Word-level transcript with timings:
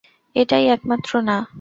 এটাই 0.35 0.65
একমাত্র 0.67 1.11
না। 1.21 1.37